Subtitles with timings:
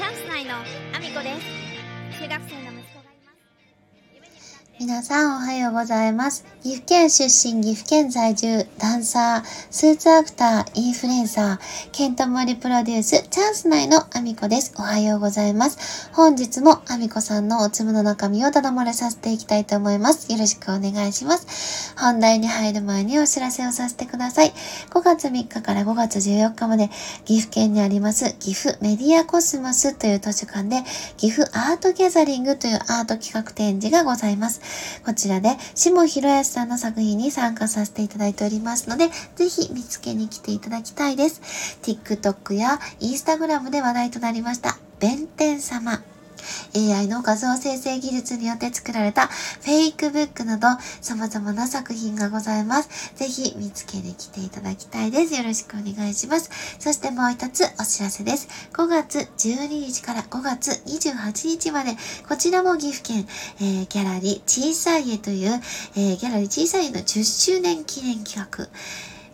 [0.00, 0.54] チャンス内の
[0.96, 2.22] アミコです。
[2.22, 2.99] 中学生の息子
[4.80, 6.42] 皆さんおはようございます。
[6.62, 14.72] 岐阜県出身、岐阜県在住、ダンサー、スーツアクター、インフルエンサー、ケントモリプロデュース、チャンス内のアミコです。
[14.78, 16.08] おはようございます。
[16.14, 20.32] 本日もアミコさんのおつむの中身をただ漏れさせていきたいと思います。
[20.32, 21.94] よろしくお願いします。
[21.98, 24.54] 本題に入る前にお知らせをさせてください。
[24.88, 26.88] 5月3日から5月14日まで、
[27.26, 30.84] 岐阜県にあります、岐阜メディアコスモスという図書館で、
[31.18, 34.69] 岐阜アートギャザリングというアート企画展示がございます。
[35.04, 41.78] こちらで、下広康さんの作品に参加させていただいておりますので、ぜひ見つけに来ていただきたいです。
[41.82, 46.02] TikTok や Instagram で話題となりました、弁天様。
[46.74, 50.68] AI の画像生成技術によって作られたフェイクブックなど
[51.00, 53.14] 様々な作品がございます。
[53.14, 55.34] ぜひ見つけに来ていただきたいです。
[55.34, 56.50] よろしくお願いします。
[56.78, 58.48] そしてもう一つお知らせです。
[58.72, 61.96] 5月12日から5月28日まで、
[62.28, 63.26] こちらも岐阜県、
[63.60, 65.60] えーギャラリー小さい絵という、
[65.96, 68.68] えーギャラリー小さい絵の10周年記念企画、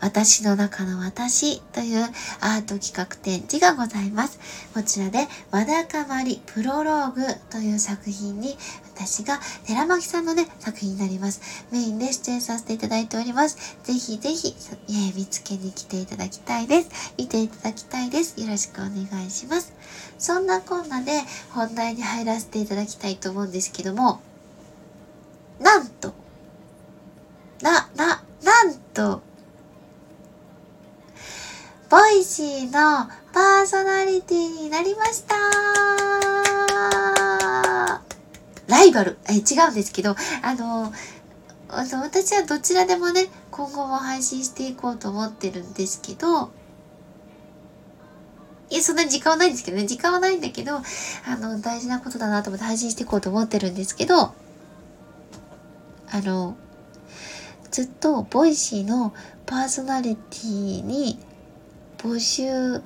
[0.00, 2.04] 私の中の私という
[2.40, 4.38] アート企画展示がございます。
[4.74, 8.56] こちらで、わだかまりプロローグという作品に、
[8.94, 11.40] 私が寺巻さんのね、作品になります。
[11.70, 13.76] メインで出演させていただいております。
[13.84, 14.54] ぜひぜひ、
[14.88, 17.12] えー見つけに来ていただきたいです。
[17.16, 18.40] 見ていただきたいです。
[18.40, 19.72] よろしくお願いします。
[20.18, 24.20] そんなこんなで本題に入らせていただきたいと思うんですけども、
[25.60, 25.90] なん、
[27.62, 29.22] な、な、なんと、
[31.88, 35.34] Voicy のパーソナリティになりました。
[38.66, 39.18] ライバル。
[39.28, 40.92] え、違うんですけど、あの、
[41.68, 46.50] 私はどちらでもね、今後も配信していこうと思ってるんですけど、
[48.70, 50.82] いや、そんなに時間はないんですけどね、時間はないんだけど、あ
[51.36, 54.34] の、大事なことだなと思って配信していこうと思ってるんですけど、
[56.10, 56.56] あの、
[57.70, 59.12] ずっと Voicy の
[59.44, 61.18] パーソナリティに
[61.98, 62.80] 募集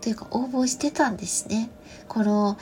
[0.00, 1.70] というか応募してたんですね。
[2.08, 2.58] この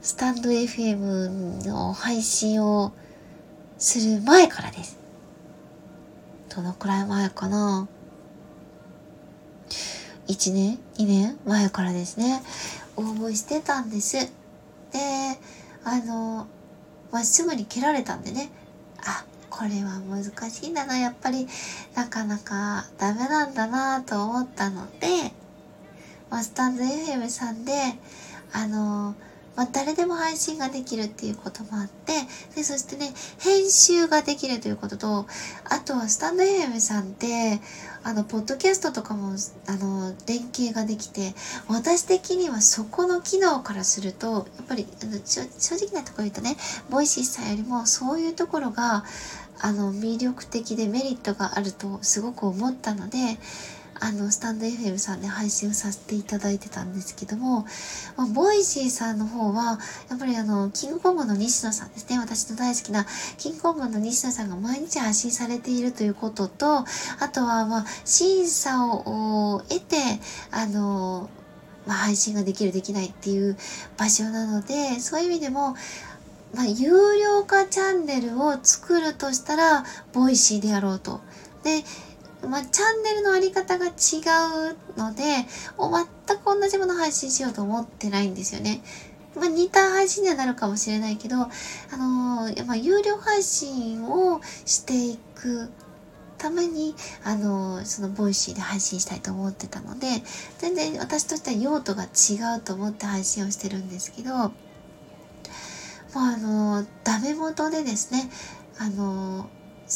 [0.00, 2.92] スタンド FM の配信を
[3.78, 4.98] する前からです。
[6.54, 7.86] どのくらい前かな
[10.26, 12.42] ?1 年 ?2 年前からですね。
[12.96, 14.16] 応募してたんです。
[14.16, 14.28] で、
[15.84, 16.46] あの、
[17.12, 18.50] まあ、すぐに蹴られたんでね。
[19.04, 19.24] あ、
[19.58, 20.96] これは難しいんだな。
[20.98, 21.48] やっぱり
[21.96, 25.32] なかなかダメなんだなと思ったので、
[26.30, 27.72] まあ、 stand.fm さんで、
[28.52, 29.16] あの、
[29.58, 32.12] まあ、誰でも配信ができるっていうこともあって、
[32.54, 35.26] で、そしてね、編集ができるということと、
[35.64, 37.60] あとはスタンド FM さんって、
[38.04, 39.32] あの、ポッドキャストとかも、
[39.66, 41.34] あの、連携ができて、
[41.66, 45.42] 私的にはそこの機能からすると、やっぱり、あの正
[45.74, 46.56] 直なところ言うとね、
[46.88, 49.02] Voicy さんよりもそういうところが、
[49.58, 53.18] あの、魅力的でメリットがあるとすごく思ったので、
[54.00, 57.66] あの、スタンド FM さんで配信をさせていただいてたんですけども、
[58.16, 59.78] まあ、 Voicy さんの方は、
[60.08, 62.18] やっぱりあの、キングコングの西野さんですね。
[62.18, 63.06] 私の大好きな
[63.36, 66.84] キングコングの西野さんが毎日発信されているということと、あ
[67.32, 69.96] とは、まあ、審査を経て、
[70.50, 71.28] あの、
[71.86, 73.56] まあ、配信ができる、できないっていう
[73.96, 75.74] 場所なので、そういう意味でも、
[76.54, 81.20] まあ、有料化チャンネルを作るとしたら、Voicyでやろうと。
[81.62, 81.84] で、
[82.46, 85.22] まあ、チャンネルのあり方が違うので、
[85.76, 88.82] 全く同じもの配信しようと思ってないんですよね。
[89.34, 91.46] まあ、似た配信にはなるかもしれないけど、あ
[91.96, 95.70] のーまあ、有料配信をしていく
[96.38, 96.94] ために、
[97.24, 100.06] あのーその Voicyで配信したいと思ってたので、
[100.58, 104.52] 全然私としては用途が違うと思って配信をしてるんですけど、まあ、
[106.14, 108.30] あのーダメ元でですね、
[108.78, 109.46] あのー
[109.88, 109.90] い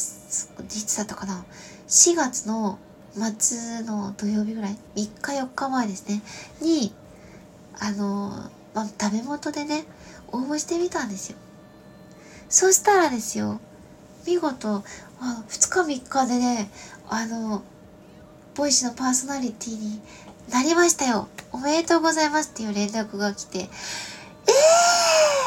[0.66, 1.44] つだったかな
[1.92, 2.78] 4月の
[3.16, 6.22] 末の土曜日ぐらい3日4日前ですね
[6.62, 6.90] に
[7.78, 8.30] あの
[8.72, 9.84] まあダメ元でね
[10.28, 11.36] 応募してみたんですよ。
[12.48, 13.60] そしたらですよ
[14.26, 14.82] 見事
[15.20, 16.70] あ2日3日でね
[17.10, 17.62] あの
[18.54, 20.00] ボイシのパーソナリティに
[20.50, 21.28] なりましたよ。
[21.52, 23.64] おめでとうございますっていう連絡が来てえ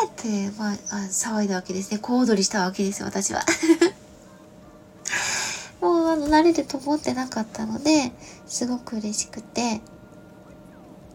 [0.05, 0.75] ーって、まあ、あ
[1.09, 1.97] 騒いだわけですね。
[1.97, 3.43] 小躍りしたわけですよ私は。
[6.25, 8.11] もうあの慣れると思ってなかったので、
[8.45, 9.81] すごく嬉しくて。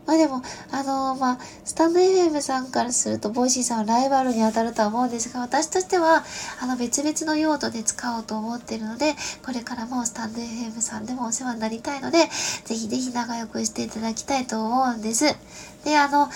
[0.06, 0.42] まあでも、
[0.72, 6.24] あのまあ、スタンド FM さんからすると、ボイシーさんはライバルに当たるとは思うんですが、私としては、
[6.60, 9.14] あの、別々の用途で使おうと思ってるので、
[9.44, 12.28] これからもスタンド FM さんでもお世話になりたいので、
[12.64, 15.26] ぜひぜひ仲良くしていただきたいと思うんです。
[15.84, 16.28] で、あの、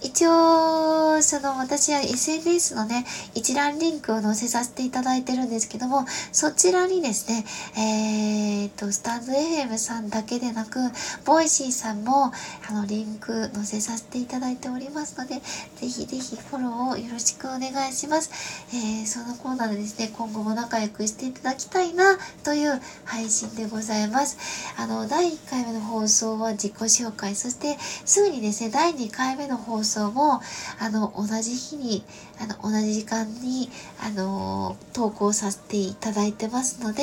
[0.00, 3.04] 一応、その私は SNS のね、
[3.34, 7.44] 一覧リンクを載せさせていただいてるんですけども、そちらにですね、
[7.76, 10.78] えー、と、スタンド FM さんだけでなく、
[11.24, 12.32] ボイシーさんも、
[12.68, 18.30] あの、リンク載せさせていただいておりますので、ぜひぜひフォローをよろしくお願いします。
[18.72, 24.38] えー、そのコーナーでですね、今後も仲良くしていただきたいな、という配信でございます。
[24.76, 30.40] あの、第1回目の放送は自己紹介、そしてすぐにですね、第2回目の放送送も、
[30.78, 32.04] あの、同じ日に、
[32.40, 33.70] あの、同じ時間に、
[34.00, 37.02] あの、投稿させていただいてますので、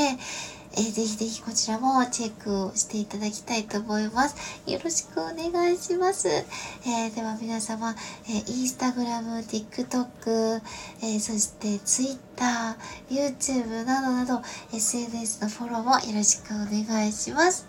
[0.77, 4.61] えー、ぜひぜひこちらもチェックをしていただきたいと思います。
[4.69, 6.27] よろしくお願いします。
[6.27, 7.95] えー、では皆様、
[8.27, 10.61] えー、インスタグラム、TikTok、
[11.01, 14.41] えー、そしてツイッター、YouTube などなど
[14.73, 17.65] SNS のフォローもよろしくお願いします。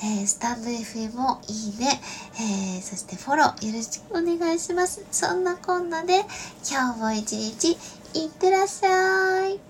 [0.00, 2.00] えー、スタンド FM もいいね、
[2.34, 5.04] えー、そしてフォローよろしくお願いします。
[5.10, 6.20] そんなこんなで
[6.70, 7.72] 今日も一日
[8.14, 9.67] いってらっしゃい。